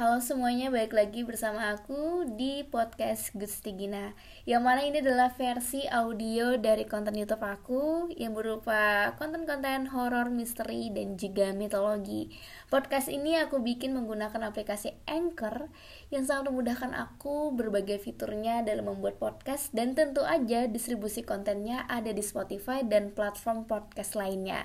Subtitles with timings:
[0.00, 4.16] Halo semuanya, balik lagi bersama aku di podcast Gusti Gina
[4.48, 10.88] Yang mana ini adalah versi audio dari konten youtube aku Yang berupa konten-konten horor, misteri,
[10.88, 12.32] dan juga mitologi.
[12.72, 15.68] Podcast ini aku bikin menggunakan aplikasi Anchor
[16.08, 22.08] Yang sangat memudahkan aku berbagai fiturnya dalam membuat podcast Dan tentu aja distribusi kontennya ada
[22.08, 24.64] di Spotify dan platform podcast lainnya.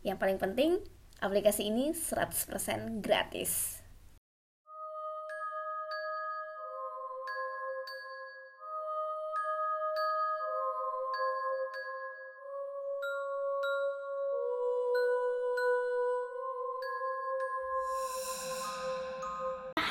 [0.00, 0.80] Yang paling penting,
[1.20, 3.81] aplikasi ini 100% gratis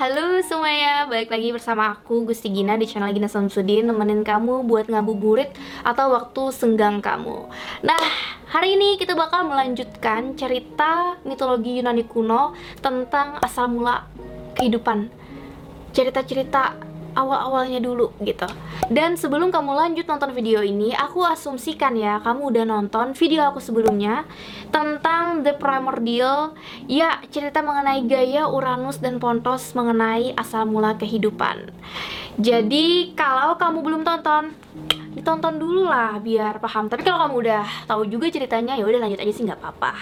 [0.02, 4.90] Halo semuanya, balik lagi bersama aku Gusti Gina di channel Gina Samsudin Nemenin kamu buat
[4.90, 5.54] ngabuburit
[5.86, 7.46] atau waktu senggang kamu.
[7.86, 8.02] Nah,
[8.50, 14.10] hari ini kita bakal melanjutkan cerita mitologi Yunani kuno Tentang asal mula
[14.58, 15.06] kehidupan.
[15.94, 16.82] Cerita-cerita
[17.16, 18.48] awal-awalnya dulu gitu.
[18.92, 23.64] Dan sebelum kamu lanjut nonton video ini aku asumsikan ya kamu udah nonton video aku
[23.64, 24.28] sebelumnya
[24.70, 26.56] tentang The Primordial
[26.88, 31.72] ya cerita mengenai gaya Uranus dan Pontos mengenai asal mula kehidupan.
[32.40, 34.56] Jadi kalau kamu belum tonton
[35.12, 36.88] ditonton dulu lah biar paham.
[36.88, 39.94] Tapi kalau kamu udah tahu juga ceritanya ya udah lanjut aja sih nggak apa-apa.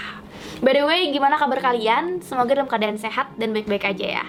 [0.62, 2.22] By the way gimana kabar kalian?
[2.22, 4.26] Semoga dalam keadaan sehat dan baik-baik aja ya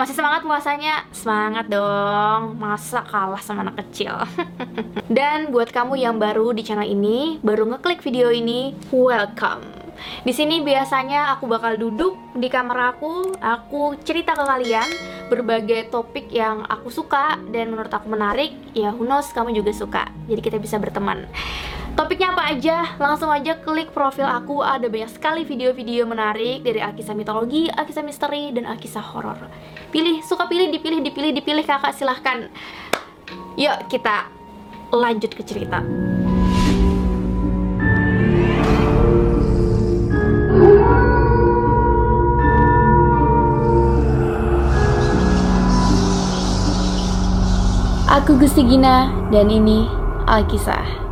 [0.00, 1.04] masih semangat puasanya?
[1.12, 4.16] Semangat dong, masa kalah sama anak kecil
[5.20, 9.80] Dan buat kamu yang baru di channel ini, baru ngeklik video ini, welcome
[10.24, 14.88] di sini biasanya aku bakal duduk di kamar aku, aku cerita ke kalian
[15.28, 18.56] berbagai topik yang aku suka dan menurut aku menarik.
[18.72, 20.08] Ya, who knows kamu juga suka.
[20.24, 21.28] Jadi kita bisa berteman.
[22.00, 22.96] Topiknya apa aja?
[22.96, 28.56] Langsung aja klik profil aku, ada banyak sekali video-video menarik dari Alkisah mitologi, Alkisah misteri,
[28.56, 29.36] dan Alkisah horor.
[29.92, 32.48] Pilih, suka pilih, dipilih, dipilih, dipilih kakak silahkan.
[33.60, 34.32] Yuk kita
[34.96, 35.84] lanjut ke cerita.
[48.08, 49.84] Aku Gusti Gina dan ini
[50.24, 51.09] Alkisah.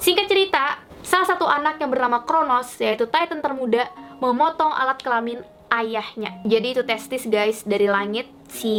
[0.00, 3.84] Singkat cerita, salah satu anak yang bernama Kronos, yaitu Titan termuda,
[4.16, 6.40] memotong alat kelamin ayahnya.
[6.48, 8.74] Jadi itu testis guys dari langit si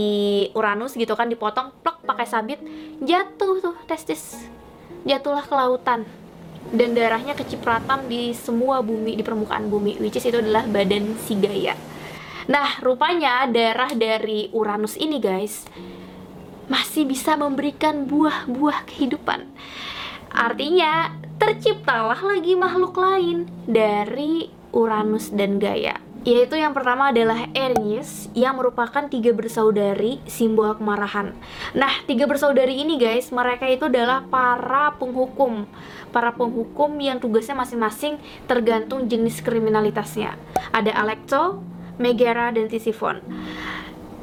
[0.57, 2.59] Uranus gitu kan dipotong plok pakai sabit
[2.99, 4.35] jatuh tuh testis
[5.07, 6.03] jatuhlah ke lautan
[6.75, 11.39] dan darahnya kecipratan di semua bumi di permukaan bumi which is itu adalah badan si
[11.39, 11.73] Gaia.
[12.51, 15.65] Nah, rupanya darah dari Uranus ini guys
[16.67, 19.47] masih bisa memberikan buah-buah kehidupan.
[20.31, 25.99] Artinya, terciptalah lagi makhluk lain dari Uranus dan Gaia.
[26.21, 31.33] Yaitu yang pertama adalah Aries yang merupakan tiga bersaudari simbol kemarahan.
[31.73, 35.65] Nah, tiga bersaudari ini guys, mereka itu adalah para penghukum.
[36.13, 40.37] Para penghukum yang tugasnya masing-masing tergantung jenis kriminalitasnya.
[40.69, 41.65] Ada Alecto,
[41.97, 43.17] Megara, dan Tisiphon.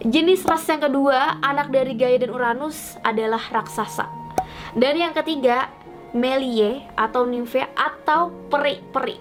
[0.06, 4.06] Jenis ras yang kedua, anak dari Gaia dan Uranus adalah raksasa.
[4.78, 5.66] Dan yang ketiga,
[6.16, 9.20] Melie atau Nymphe atau peri-peri.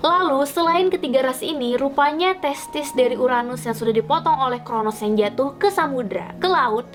[0.00, 5.16] Lalu selain ketiga ras ini, rupanya testis dari Uranus yang sudah dipotong oleh Kronos yang
[5.16, 6.88] jatuh ke samudra, ke laut.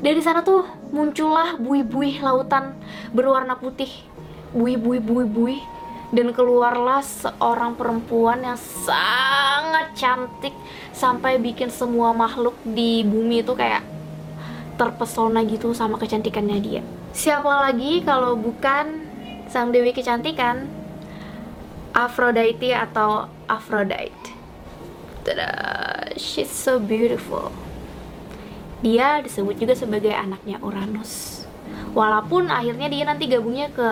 [0.00, 2.78] Dari sana tuh muncullah buih-buih lautan
[3.12, 3.90] berwarna putih.
[4.56, 5.60] Buih-buih buih-buih
[6.08, 10.56] dan keluarlah seorang perempuan yang sangat cantik
[10.96, 13.84] sampai bikin semua makhluk di bumi itu kayak
[14.78, 16.82] terpesona gitu sama kecantikannya dia.
[17.10, 19.10] Siapa lagi kalau bukan
[19.50, 20.70] sang dewi kecantikan
[21.92, 24.38] Aphrodite atau Aphrodite.
[25.26, 25.50] Tada,
[26.14, 27.50] she's so beautiful.
[28.80, 31.42] Dia disebut juga sebagai anaknya Uranus.
[31.92, 33.88] Walaupun akhirnya dia nanti gabungnya ke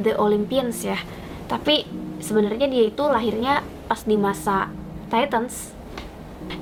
[0.00, 0.96] The Olympians ya.
[1.44, 1.84] Tapi
[2.24, 4.72] sebenarnya dia itu lahirnya pas di masa
[5.12, 5.76] Titans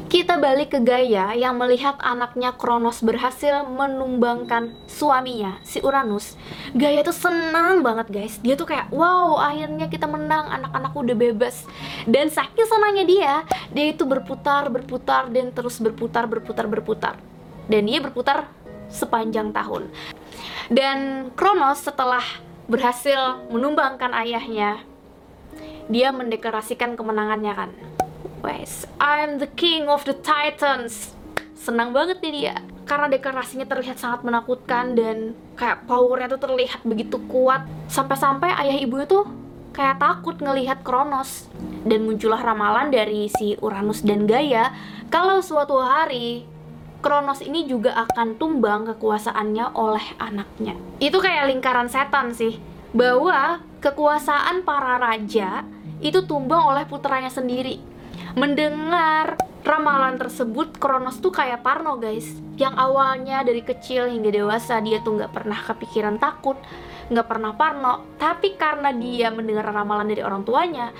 [0.08, 6.34] kita balik ke Gaia yang melihat anaknya Kronos berhasil menumbangkan suaminya, si Uranus.
[6.72, 8.34] Gaia tuh senang banget guys.
[8.40, 11.68] Dia tuh kayak, wow akhirnya kita menang, anak-anakku udah bebas.
[12.08, 13.32] Dan saking senangnya dia,
[13.68, 17.14] dia itu berputar, berputar, dan terus berputar, berputar, berputar.
[17.68, 18.48] Dan dia berputar
[18.88, 19.92] sepanjang tahun.
[20.72, 22.24] Dan Kronos setelah
[22.64, 24.80] berhasil menumbangkan ayahnya,
[25.88, 27.72] dia mendeklarasikan kemenangannya kan
[28.40, 31.14] Wes, I'm the king of the titans.
[31.58, 32.56] Senang banget nih dia
[32.88, 39.04] karena deklarasinya terlihat sangat menakutkan dan kayak powernya tuh terlihat begitu kuat sampai-sampai ayah ibunya
[39.04, 39.28] tuh
[39.76, 41.52] kayak takut ngelihat Kronos
[41.84, 44.72] dan muncullah ramalan dari si Uranus dan Gaia
[45.12, 46.48] kalau suatu hari
[46.98, 50.74] Kronos ini juga akan tumbang kekuasaannya oleh anaknya.
[50.98, 52.58] Itu kayak lingkaran setan sih,
[52.90, 55.62] bahwa kekuasaan para raja
[56.02, 57.78] itu tumbang oleh putranya sendiri.
[58.36, 62.28] Mendengar ramalan tersebut, Kronos tuh kayak Parno guys,
[62.60, 66.58] yang awalnya dari kecil hingga dewasa dia tuh nggak pernah kepikiran takut,
[67.08, 68.16] nggak pernah parno.
[68.20, 70.92] Tapi karena dia mendengar ramalan dari orang tuanya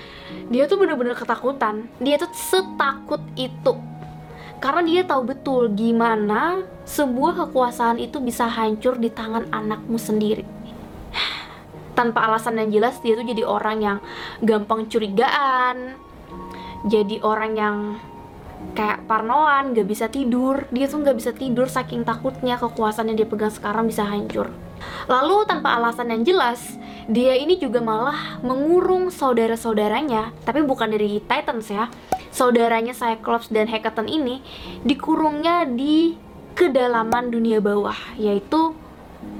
[0.49, 1.85] dia tuh bener-bener ketakutan.
[2.01, 3.77] Dia tuh setakut itu.
[4.59, 10.43] Karena dia tahu betul gimana sebuah kekuasaan itu bisa hancur di tangan anakmu sendiri.
[11.97, 13.97] Tanpa alasan yang jelas dia tuh jadi orang yang
[14.43, 16.08] gampang curigaan
[16.87, 17.77] jadi orang yang
[18.75, 20.67] kayak parnoan, gak bisa tidur.
[20.71, 24.51] Dia tuh gak bisa tidur saking takutnya kekuasaan yang dia pegang sekarang bisa hancur.
[25.11, 26.79] Lalu tanpa alasan yang jelas
[27.09, 30.29] dia ini juga malah mengurung saudara-saudaranya.
[30.45, 31.89] Tapi bukan dari Titans ya.
[32.29, 34.45] Saudaranya Cyclops dan Hekaton ini
[34.85, 36.13] dikurungnya di
[36.53, 38.77] kedalaman dunia bawah yaitu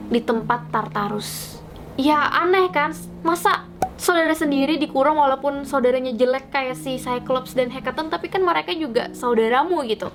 [0.09, 1.61] di tempat Tartarus.
[1.93, 2.97] Ya aneh kan?
[3.21, 3.68] Masa
[3.99, 9.11] saudara sendiri dikurung walaupun saudaranya jelek kayak si Cyclops dan Hekaton tapi kan mereka juga
[9.11, 10.07] saudaramu gitu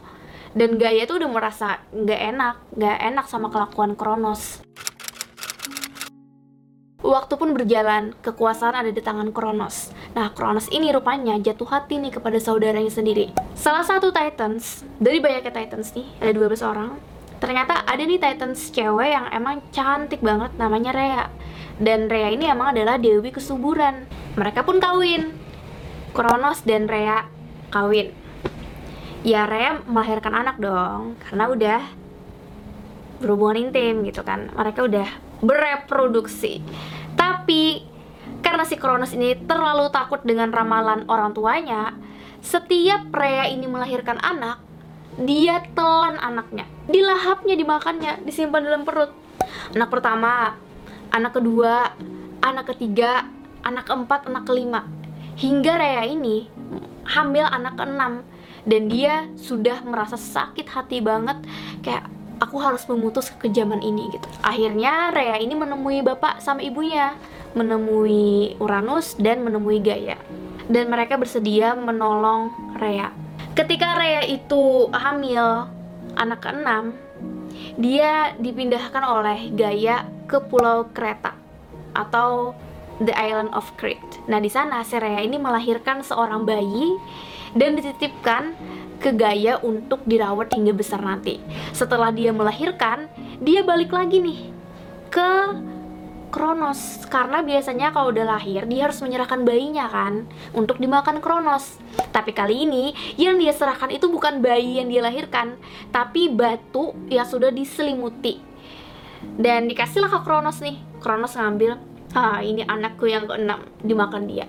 [0.56, 4.64] dan Gaia tuh udah merasa nggak enak nggak enak sama kelakuan Kronos
[7.04, 9.92] Waktu pun berjalan, kekuasaan ada di tangan Kronos.
[10.16, 13.28] Nah, Kronos ini rupanya jatuh hati nih kepada saudaranya sendiri.
[13.52, 16.96] Salah satu Titans, dari banyaknya Titans nih, ada 12 orang,
[17.44, 21.28] ternyata ada nih Titans cewek yang emang cantik banget, namanya Rhea
[21.82, 24.06] dan Rhea ini emang adalah dewi kesuburan.
[24.38, 25.34] Mereka pun kawin.
[26.14, 27.26] Kronos dan Rhea
[27.74, 28.14] kawin.
[29.26, 31.80] Ya Rhea melahirkan anak dong karena udah
[33.18, 34.52] berhubungan intim gitu kan.
[34.54, 35.08] Mereka udah
[35.42, 36.62] bereproduksi.
[37.18, 37.82] Tapi
[38.44, 41.96] karena si Kronos ini terlalu takut dengan ramalan orang tuanya
[42.44, 44.60] setiap Rhea ini melahirkan anak
[45.16, 46.68] dia telan anaknya.
[46.86, 49.10] Dilahapnya dimakannya disimpan dalam perut.
[49.72, 50.58] Anak pertama
[51.14, 51.94] anak kedua,
[52.43, 53.31] anak ketiga,
[53.62, 54.82] anak keempat, anak kelima.
[55.38, 56.50] Hingga Raya ini
[57.06, 58.26] hamil anak keenam
[58.66, 61.37] dan dia sudah merasa sakit hati banget
[61.84, 62.08] kayak
[62.43, 64.26] aku harus memutus kekejaman ini gitu.
[64.43, 67.14] Akhirnya Raya ini menemui bapak sama ibunya,
[67.55, 70.19] menemui Uranus dan menemui Gaia.
[70.67, 72.50] Dan mereka bersedia menolong
[72.81, 73.14] Raya.
[73.55, 75.70] Ketika Raya itu hamil
[76.19, 76.96] anak keenam,
[77.78, 81.36] dia dipindahkan oleh Gaia ke Pulau Kreta
[81.94, 82.54] atau
[83.02, 84.22] The Island of Crete.
[84.30, 86.94] Nah, di sana Serea ini melahirkan seorang bayi
[87.54, 88.54] dan dititipkan
[89.02, 91.42] ke Gaia untuk dirawat hingga besar nanti.
[91.74, 93.10] Setelah dia melahirkan,
[93.42, 94.40] dia balik lagi nih
[95.10, 95.30] ke
[96.34, 101.78] Kronos karena biasanya kalau udah lahir dia harus menyerahkan bayinya kan untuk dimakan Kronos.
[102.10, 105.54] Tapi kali ini yang dia serahkan itu bukan bayi yang dia lahirkan,
[105.94, 108.53] tapi batu yang sudah diselimuti.
[109.34, 110.78] Dan dikasihlah ke Kronos nih.
[111.02, 111.76] Kronos ngambil,
[112.14, 114.46] ah ini anakku yang keenam dimakan dia.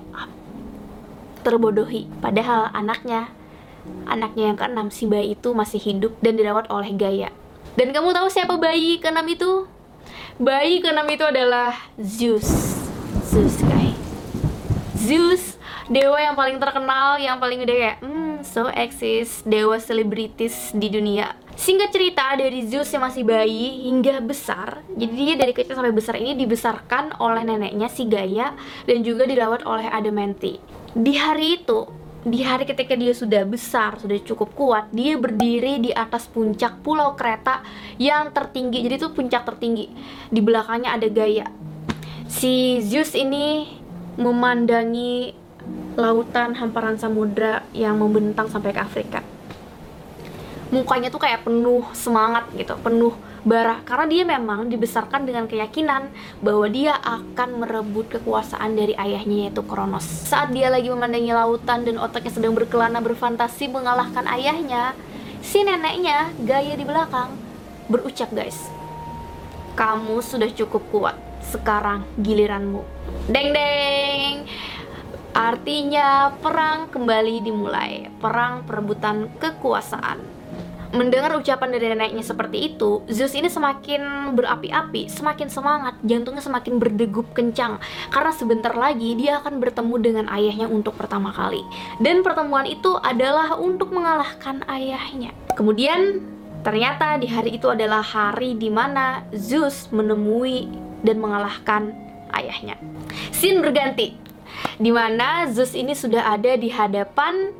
[1.41, 2.07] Terbodohi.
[2.21, 3.29] Padahal anaknya,
[4.05, 7.29] anaknya yang keenam si bayi itu masih hidup dan dirawat oleh Gaia.
[7.75, 9.67] Dan kamu tahu siapa bayi keenam itu?
[10.39, 12.47] Bayi keenam itu adalah Zeus.
[13.25, 13.95] Zeus, guys.
[14.95, 15.54] Zeus,
[15.85, 21.37] dewa yang paling terkenal, yang paling udah kayak, hmm, so eksis, dewa selebritis di dunia.
[21.55, 26.19] Singkat cerita, dari Zeus yang masih bayi hingga besar, jadi dia dari kecil sampai besar
[26.19, 28.51] ini dibesarkan oleh neneknya si Gaia
[28.83, 30.59] dan juga dirawat oleh Adamante.
[30.91, 31.87] Di hari itu,
[32.25, 37.13] di hari ketika dia sudah besar, sudah cukup kuat, dia berdiri di atas puncak pulau
[37.13, 37.61] kereta
[38.01, 38.81] yang tertinggi.
[38.81, 39.93] Jadi itu puncak tertinggi.
[40.33, 41.47] Di belakangnya ada Gaia.
[42.25, 43.77] Si Zeus ini
[44.17, 45.44] memandangi
[45.95, 49.19] lautan hamparan samudra yang membentang sampai ke Afrika.
[50.73, 56.09] Mukanya tuh kayak penuh semangat gitu, penuh Bara karena dia memang dibesarkan dengan keyakinan
[56.41, 60.01] bahwa dia akan merebut kekuasaan dari ayahnya yaitu Kronos.
[60.01, 64.97] Saat dia lagi memandangi lautan dan otaknya sedang berkelana berfantasi mengalahkan ayahnya,
[65.45, 67.37] si neneknya gaya di belakang
[67.85, 68.57] berucap guys,
[69.77, 72.81] kamu sudah cukup kuat, sekarang giliranmu.
[73.29, 74.49] Deng deng.
[75.35, 80.23] Artinya perang kembali dimulai, perang perebutan kekuasaan.
[80.95, 87.35] Mendengar ucapan dari neneknya seperti itu, Zeus ini semakin berapi-api, semakin semangat, jantungnya semakin berdegup
[87.35, 87.83] kencang
[88.15, 91.67] karena sebentar lagi dia akan bertemu dengan ayahnya untuk pertama kali.
[91.99, 95.35] Dan pertemuan itu adalah untuk mengalahkan ayahnya.
[95.59, 96.23] Kemudian
[96.63, 100.71] ternyata di hari itu adalah hari di mana Zeus menemui
[101.03, 101.91] dan mengalahkan
[102.31, 102.79] ayahnya.
[103.35, 104.15] Scene berganti.
[104.77, 107.53] Di mana Zeus ini sudah ada di hadapan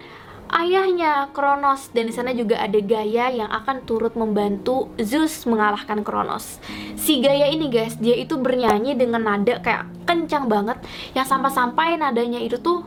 [0.52, 6.62] ayahnya Kronos dan di sana juga ada Gaia yang akan turut membantu Zeus mengalahkan Kronos.
[6.96, 10.78] Si Gaia ini guys, dia itu bernyanyi dengan nada kayak kencang banget
[11.18, 12.86] yang sampai-sampai nadanya itu tuh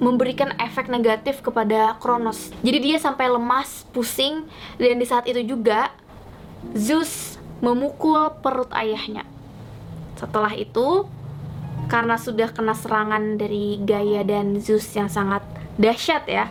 [0.00, 2.52] memberikan efek negatif kepada Kronos.
[2.60, 4.44] Jadi dia sampai lemas, pusing
[4.76, 5.92] dan di saat itu juga
[6.76, 9.24] Zeus memukul perut ayahnya.
[10.16, 11.08] Setelah itu
[11.90, 15.42] karena sudah kena serangan dari Gaia dan Zeus yang sangat
[15.74, 16.46] dahsyat ya,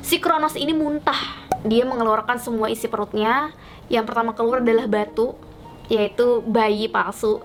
[0.00, 1.18] Si Kronos ini muntah.
[1.60, 3.52] Dia mengeluarkan semua isi perutnya.
[3.92, 5.36] Yang pertama keluar adalah batu,
[5.92, 7.44] yaitu bayi palsu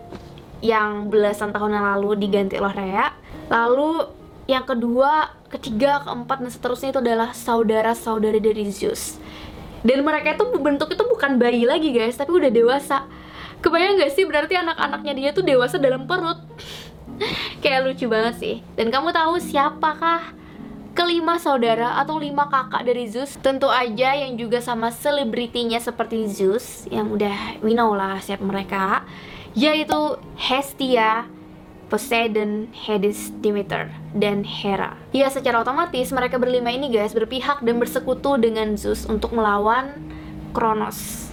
[0.64, 3.12] yang belasan tahun yang lalu diganti oleh Rhea.
[3.52, 4.08] Lalu
[4.48, 9.20] yang kedua, ketiga, keempat, dan seterusnya itu adalah saudara-saudari dari Zeus.
[9.84, 13.04] Dan mereka itu bentuk itu bukan bayi lagi guys, tapi udah dewasa.
[13.60, 16.40] Kebayang gak sih berarti anak-anaknya dia tuh dewasa dalam perut?
[17.64, 18.56] Kayak lucu banget sih.
[18.76, 20.36] Dan kamu tahu siapakah
[20.96, 26.88] kelima saudara atau lima kakak dari Zeus tentu aja yang juga sama selebritinya seperti Zeus
[26.88, 29.04] yang udah we know lah siapa mereka
[29.52, 31.28] yaitu Hestia,
[31.88, 35.00] Poseidon, Hades, Demeter, dan Hera.
[35.16, 39.96] Ya, secara otomatis mereka berlima ini guys berpihak dan bersekutu dengan Zeus untuk melawan
[40.52, 41.25] Kronos.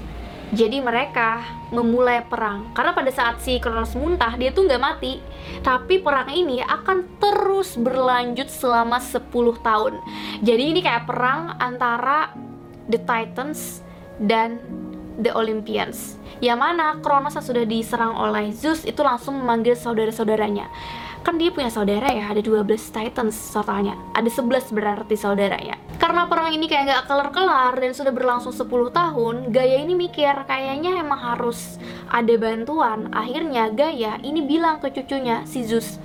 [0.52, 1.40] Jadi mereka
[1.72, 5.16] memulai perang karena pada saat si Kronos muntah dia tuh nggak mati,
[5.64, 9.32] tapi perang ini akan terus berlanjut selama 10
[9.64, 9.96] tahun.
[10.44, 12.36] Jadi ini kayak perang antara
[12.84, 13.80] the Titans
[14.20, 14.60] dan
[15.16, 16.20] the Olympians.
[16.44, 20.68] Yang mana Kronos yang sudah diserang oleh Zeus itu langsung memanggil saudara-saudaranya
[21.22, 23.94] kan dia punya saudara ya ada 12 titans totalnya.
[24.12, 29.54] Ada 11 berarti saudaranya karena perang ini kayak nggak kelar-kelar dan sudah berlangsung 10 tahun
[29.54, 31.78] Gaya ini mikir kayaknya emang harus
[32.10, 33.06] ada bantuan.
[33.14, 36.02] Akhirnya Gaya ini bilang ke cucunya si Zeus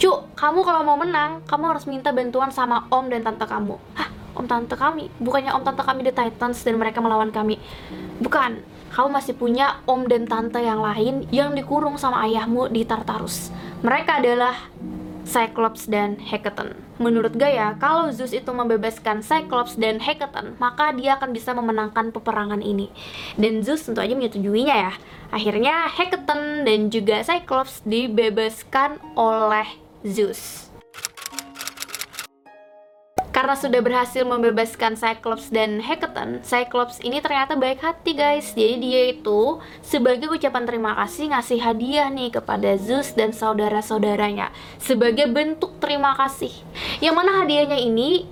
[0.00, 3.76] Cuk, kamu kalau mau menang, kamu harus minta bantuan sama om dan tante kamu.
[3.92, 5.10] Hah, om tante kami?
[5.18, 7.58] Bukannya om tante kami The Titans dan mereka melawan kami?
[8.22, 13.54] Bukan, kamu masih punya om dan tante yang lain yang dikurung sama ayahmu di Tartarus.
[13.86, 14.56] Mereka adalah
[15.30, 16.74] Cyclops dan Hecate.
[16.98, 22.60] Menurut Gaia, kalau Zeus itu membebaskan Cyclops dan Hecate, maka dia akan bisa memenangkan peperangan
[22.60, 22.90] ini.
[23.38, 24.92] Dan Zeus tentu aja menyetujuinya ya.
[25.30, 26.26] Akhirnya Hecate
[26.66, 29.70] dan juga Cyclops dibebaskan oleh
[30.02, 30.69] Zeus.
[33.40, 38.52] Karena sudah berhasil membebaskan Cyclops dan Hecate, Cyclops ini ternyata baik hati guys.
[38.52, 45.24] Jadi dia itu sebagai ucapan terima kasih ngasih hadiah nih kepada Zeus dan saudara-saudaranya sebagai
[45.32, 46.52] bentuk terima kasih.
[47.00, 48.28] Yang mana hadiahnya ini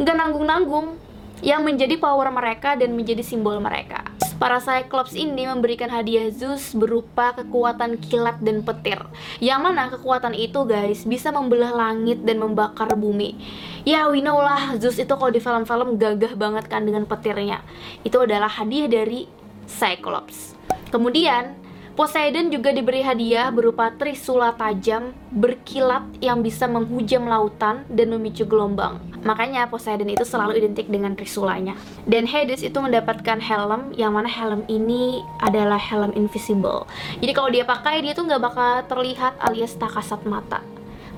[0.00, 0.96] nggak nanggung-nanggung,
[1.44, 4.11] yang menjadi power mereka dan menjadi simbol mereka.
[4.42, 8.98] Para Cyclops ini memberikan hadiah Zeus berupa kekuatan kilat dan petir.
[9.38, 13.38] Yang mana kekuatan itu guys bisa membelah langit dan membakar bumi.
[13.86, 17.62] Ya we know lah Zeus itu kalau di film-film gagah banget kan dengan petirnya.
[18.02, 19.30] Itu adalah hadiah dari
[19.70, 20.58] Cyclops.
[20.90, 21.54] Kemudian
[21.92, 28.96] Poseidon juga diberi hadiah berupa trisula tajam berkilat yang bisa menghujam lautan dan memicu gelombang.
[29.28, 31.76] Makanya Poseidon itu selalu identik dengan trisulanya.
[32.08, 36.88] Dan Hades itu mendapatkan helm yang mana helm ini adalah helm invisible.
[37.20, 40.64] Jadi kalau dia pakai dia tuh nggak bakal terlihat alias tak kasat mata.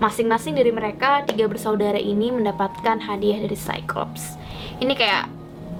[0.02, 4.34] Masing-masing dari mereka tiga bersaudara ini mendapatkan hadiah dari Cyclops.
[4.82, 5.30] Ini kayak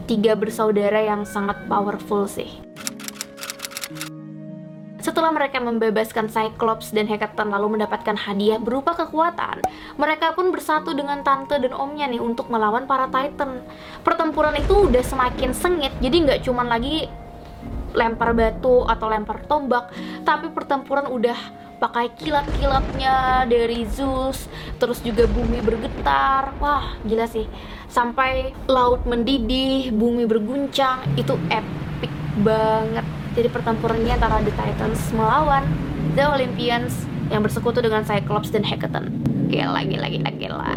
[0.06, 2.62] tiga bersaudara yang sangat powerful sih.
[5.04, 9.60] Setelah mereka membebaskan Cyclops dan Hecate lalu mendapatkan hadiah berupa kekuatan,
[10.00, 13.60] mereka pun bersatu dengan tante dan omnya nih untuk melawan para Titan.
[14.00, 17.04] Pertempuran itu udah semakin sengit, jadi nggak cuman lagi
[17.92, 19.92] lempar batu atau lempar tombak,
[20.24, 21.36] tapi pertempuran udah
[21.84, 24.48] pakai kilat-kilatnya dari Zeus,
[24.80, 26.56] terus juga bumi bergetar.
[26.64, 27.44] Wah, gila sih.
[27.92, 32.08] Sampai laut mendidih, bumi berguncang, itu epic
[32.40, 33.04] banget
[33.34, 35.66] jadi pertempurannya antara The Titans melawan
[36.14, 36.94] The Olympians
[37.34, 39.10] yang bersekutu dengan Cyclops dan Hecate.
[39.50, 40.74] Gila, gila, gila, gila.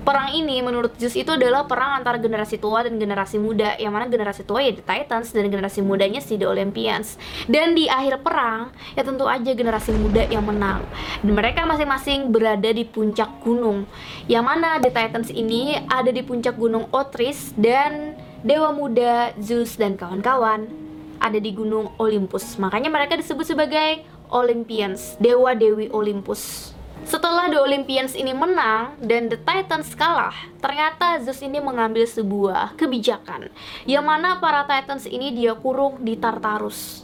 [0.00, 4.08] Perang ini menurut Zeus itu adalah perang antara generasi tua dan generasi muda Yang mana
[4.08, 8.72] generasi tua ya The Titans dan generasi mudanya si The Olympians Dan di akhir perang
[8.96, 10.88] ya tentu aja generasi muda yang menang
[11.20, 13.84] Dan mereka masing-masing berada di puncak gunung
[14.24, 20.00] Yang mana The Titans ini ada di puncak gunung Otris Dan Dewa Muda, Zeus, dan
[20.00, 20.89] kawan-kawan
[21.20, 22.56] ada di gunung Olympus.
[22.56, 26.72] Makanya mereka disebut sebagai Olympians, dewa dewi Olympus.
[27.00, 33.48] Setelah The Olympians ini menang dan The Titans kalah, ternyata Zeus ini mengambil sebuah kebijakan
[33.88, 37.02] yang mana para Titans ini dia kurung di Tartarus.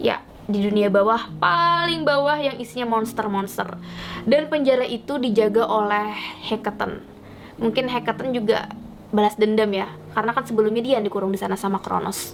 [0.00, 3.76] Ya, di dunia bawah paling bawah yang isinya monster-monster
[4.24, 6.16] dan penjara itu dijaga oleh
[6.48, 7.04] Hekaton
[7.60, 8.72] mungkin Hekaton juga
[9.12, 12.32] balas dendam ya karena kan sebelumnya dia yang dikurung di sana sama Kronos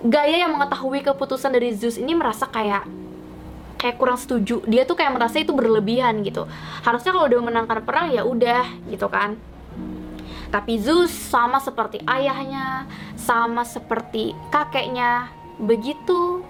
[0.00, 2.88] Gaya yang mengetahui keputusan dari Zeus ini merasa kayak
[3.80, 6.44] kayak kurang setuju dia tuh kayak merasa itu berlebihan gitu
[6.84, 9.40] harusnya kalau udah menangkan perang ya udah gitu kan
[10.52, 12.84] tapi Zeus sama seperti ayahnya
[13.16, 16.42] sama seperti kakeknya begitu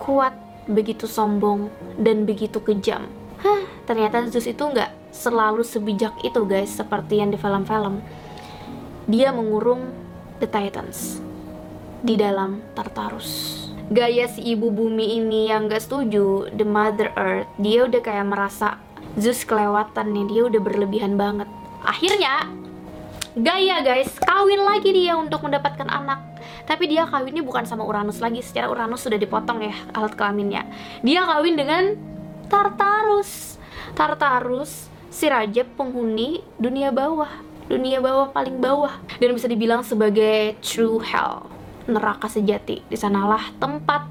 [0.00, 0.32] kuat,
[0.64, 1.68] begitu sombong,
[2.00, 3.04] dan begitu kejam.
[3.44, 8.00] Hah, ternyata Zeus itu nggak selalu sebijak itu guys, seperti yang di film-film.
[9.04, 9.92] Dia mengurung
[10.40, 11.20] The Titans
[12.04, 13.64] di dalam Tartarus.
[13.88, 18.76] Gaya si ibu bumi ini yang gak setuju, The Mother Earth, dia udah kayak merasa
[19.16, 21.48] Zeus kelewatan nih, dia udah berlebihan banget.
[21.84, 22.44] Akhirnya,
[23.34, 26.34] Gaya guys, kawin lagi dia untuk mendapatkan anak
[26.64, 30.64] tapi dia kawinnya bukan sama Uranus lagi secara Uranus sudah dipotong ya alat kelaminnya
[31.04, 31.98] dia kawin dengan
[32.48, 33.60] Tartarus
[33.92, 37.30] Tartarus si raja penghuni dunia bawah
[37.68, 41.53] dunia bawah paling bawah dan bisa dibilang sebagai true hell
[41.88, 42.84] neraka sejati.
[42.86, 44.06] Di sanalah tempat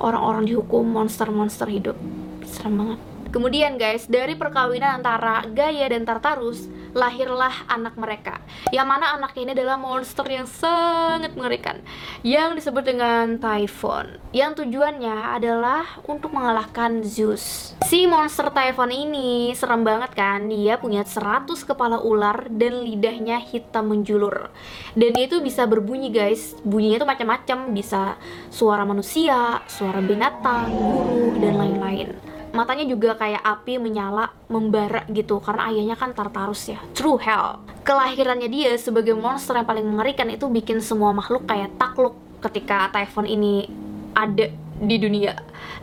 [0.00, 1.96] orang-orang dihukum monster-monster hidup.
[2.44, 8.42] Serem banget Kemudian guys, dari perkawinan antara Gaia dan Tartarus, lahirlah anak mereka.
[8.74, 11.78] Yang mana anak ini adalah monster yang sangat mengerikan,
[12.26, 14.18] yang disebut dengan Typhon.
[14.34, 17.78] Yang tujuannya adalah untuk mengalahkan Zeus.
[17.86, 20.50] Si monster Typhon ini serem banget kan?
[20.50, 24.50] Dia punya 100 kepala ular dan lidahnya hitam menjulur.
[24.98, 26.58] Dan dia itu bisa berbunyi guys.
[26.66, 28.18] Bunyinya itu macam-macam, bisa
[28.50, 35.70] suara manusia, suara binatang, guru dan lain-lain matanya juga kayak api menyala membara gitu karena
[35.70, 36.78] ayahnya kan Tartarus ya.
[36.94, 37.62] True hell.
[37.86, 43.26] Kelahirannya dia sebagai monster yang paling mengerikan itu bikin semua makhluk kayak takluk ketika Typhon
[43.28, 43.70] ini
[44.16, 45.36] ada di dunia.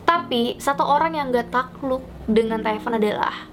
[0.04, 3.48] Tapi satu orang yang gak takluk dengan Typhon adalah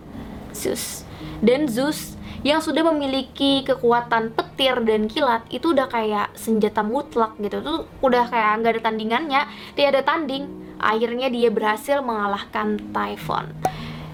[0.52, 1.04] Zeus.
[1.40, 7.60] Dan Zeus yang sudah memiliki kekuatan petir dan kilat itu udah kayak senjata mutlak gitu.
[7.66, 9.42] Tuh udah kayak nggak ada tandingannya
[9.74, 13.50] tidak ada tanding akhirnya dia berhasil mengalahkan Typhon.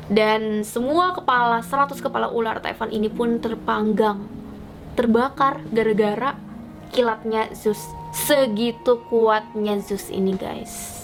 [0.07, 4.23] Dan semua kepala 100 kepala ular Typhon ini pun terpanggang.
[4.95, 6.39] Terbakar gara-gara
[6.95, 7.83] kilatnya Zeus.
[8.11, 11.00] Segitu kuatnya Zeus ini guys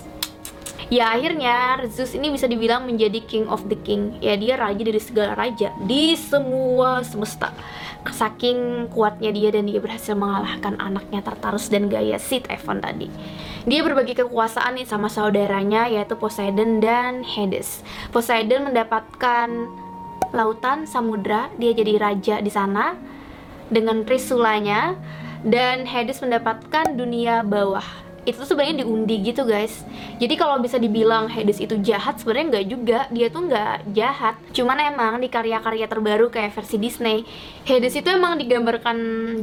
[0.88, 4.16] ya akhirnya Zeus ini bisa dibilang menjadi king of the king.
[4.24, 7.52] Ya dia raja dari segala raja di semua semesta.
[8.08, 13.12] Saking kuatnya dia dan dia berhasil mengalahkan anaknya Tartarus dan Gaia si Typhon tadi.
[13.68, 17.84] Dia berbagi kekuasaan nih sama saudaranya yaitu Poseidon dan Hades.
[18.16, 19.68] Poseidon mendapatkan
[20.32, 22.96] lautan samudra dia jadi raja di sana
[23.68, 24.96] dengan trisulanya.
[25.44, 29.88] Dan Hades mendapatkan dunia bawah itu sebenarnya diundi gitu guys.
[30.20, 33.00] Jadi kalau bisa dibilang Hades itu jahat sebenarnya nggak juga.
[33.08, 34.36] Dia tuh nggak jahat.
[34.52, 37.24] Cuman emang di karya-karya terbaru kayak versi Disney
[37.64, 38.98] Hades itu emang digambarkan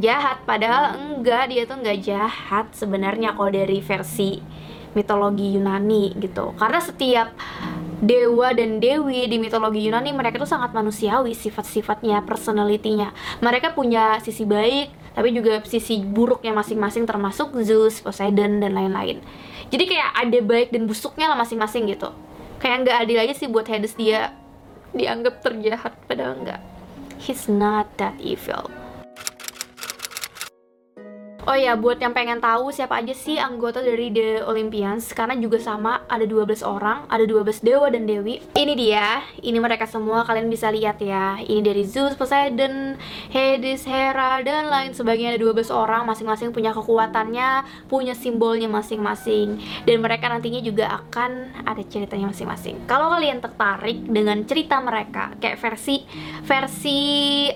[0.04, 0.44] jahat.
[0.44, 4.38] Padahal enggak dia tuh nggak jahat sebenarnya kalau dari versi
[4.94, 6.54] mitologi Yunani gitu.
[6.54, 7.34] Karena setiap
[8.04, 14.44] dewa dan dewi di mitologi Yunani mereka tuh sangat manusiawi sifat-sifatnya personalitinya mereka punya sisi
[14.44, 19.22] baik tapi juga sisi buruknya masing-masing termasuk Zeus, Poseidon dan lain-lain.
[19.70, 22.10] Jadi kayak ada baik dan busuknya lah masing-masing gitu.
[22.58, 24.34] Kayak nggak adil aja sih buat Hades dia
[24.90, 26.60] dianggap terjahat padahal enggak.
[27.22, 28.83] He's not that evil.
[31.44, 35.60] Oh ya, buat yang pengen tahu siapa aja sih anggota dari The Olympians Karena juga
[35.60, 38.40] sama, ada 12 orang, ada 12 dewa dan dewi.
[38.56, 41.36] Ini dia, ini mereka semua kalian bisa lihat ya.
[41.44, 42.96] Ini dari Zeus, Poseidon,
[43.28, 45.36] Hades, Hera, dan lain sebagainya.
[45.36, 49.60] Ada 12 orang, masing-masing punya kekuatannya, punya simbolnya masing-masing.
[49.84, 52.88] Dan mereka nantinya juga akan ada ceritanya masing-masing.
[52.88, 56.08] Kalau kalian tertarik dengan cerita mereka Kayak versi,
[56.48, 57.00] versi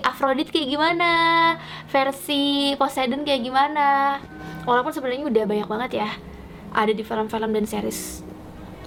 [0.05, 1.11] Aphrodite kayak gimana?
[1.89, 3.78] Versi Poseidon kayak gimana
[4.63, 6.09] walaupun sebenarnya udah banyak banget ya
[6.73, 8.21] ada di film-film dan series.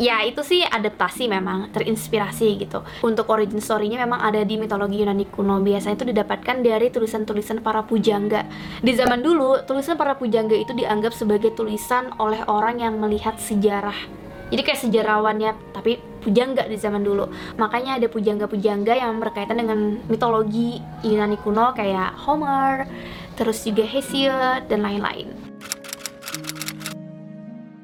[0.01, 2.81] Ya itu sih adaptasi memang terinspirasi gitu.
[3.05, 5.61] Untuk origin story-nya memang ada di mitologi Yunani kuno.
[5.61, 8.49] Biasanya itu didapatkan dari tulisan-tulisan para pujangga.
[8.81, 14.23] Di zaman dulu tulisan para pujangga itu dianggap sebagai tulisan oleh orang yang melihat sejarah.
[14.49, 17.29] Jadi kayak sejarawannya tapi pujangga di zaman dulu.
[17.61, 22.89] Makanya ada pujangga-pujangga yang berkaitan dengan mitologi Yunani kuno kayak Homer
[23.35, 25.53] terus juga Hesiod dan lain-lain.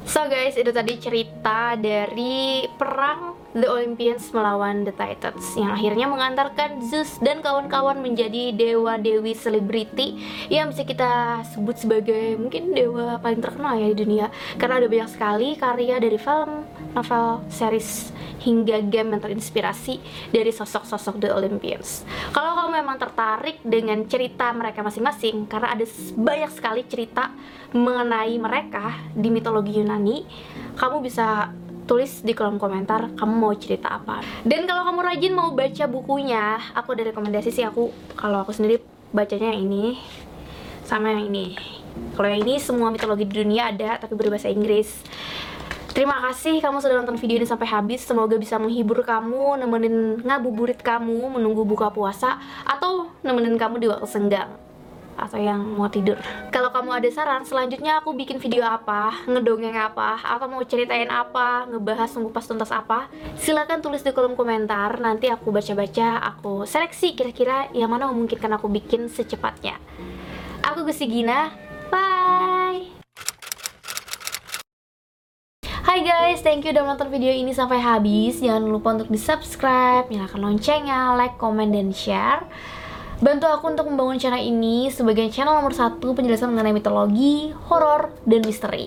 [0.08, 6.80] So guys, itu tadi cerita dari perang The Olympians melawan The Titans yang akhirnya mengantarkan
[6.84, 10.16] Zeus dan kawan-kawan menjadi dewa-dewi selebriti
[10.48, 14.26] yang bisa kita sebut sebagai mungkin dewa paling terkenal ya di dunia.
[14.56, 19.98] Karena ada banyak sekali karya dari film, novel, series hingga game yang terinspirasi
[20.30, 22.06] dari sosok-sosok The Olympians.
[22.30, 27.34] Kalau kamu memang tertarik dengan cerita mereka masing-masing karena ada banyak sekali cerita
[27.74, 30.24] mengenai mereka di mitologi Yunani,
[30.78, 31.50] kamu bisa
[31.88, 34.20] tulis di kolom komentar kamu mau cerita apa.
[34.44, 38.84] Dan kalau kamu rajin mau baca bukunya aku ada rekomendasi sih aku kalau aku sendiri
[39.10, 39.96] bacanya yang ini
[40.84, 41.56] sama yang ini.
[42.14, 45.00] Kalau yang ini semua mitologi di dunia ada tapi berbahasa Inggris
[45.92, 48.04] Terima kasih kamu sudah nonton video ini sampai habis.
[48.04, 54.06] Semoga bisa menghibur kamu, nemenin ngabuburit kamu menunggu buka puasa atau nemenin kamu di waktu
[54.06, 54.68] senggang
[55.18, 56.14] atau yang mau tidur.
[56.54, 61.66] Kalau kamu ada saran selanjutnya aku bikin video apa, ngedongeng apa, atau mau ceritain apa,
[61.66, 65.02] ngebahas pas tuntas apa, silahkan tulis di kolom komentar.
[65.02, 69.74] Nanti aku baca-baca, aku seleksi kira-kira yang mana memungkinkan aku bikin secepatnya.
[70.62, 71.50] Aku Gusti Gina,
[71.90, 72.47] bye.
[75.98, 78.38] Hai guys, thank you udah nonton video ini sampai habis.
[78.38, 82.46] Jangan lupa untuk di subscribe, nyalakan loncengnya, like, comment, dan share.
[83.18, 88.46] Bantu aku untuk membangun channel ini sebagai channel nomor satu penjelasan mengenai mitologi, horor, dan
[88.46, 88.86] misteri.